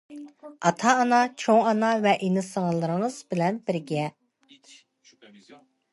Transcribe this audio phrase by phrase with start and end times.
[0.69, 4.11] ئاتا-ئانا، چوڭ ئانا ۋە ئىنى-سىڭىللىرى بىلەن بىرگە.